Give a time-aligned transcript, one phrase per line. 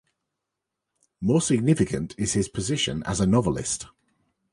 [1.21, 3.85] More significant is his position as a novelist.